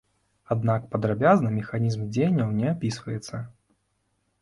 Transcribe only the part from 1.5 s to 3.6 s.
механізм дзеянняў не апісваецца.